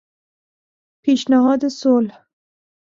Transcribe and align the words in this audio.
پیشنهاد 1.03 1.67
صلح 1.67 2.27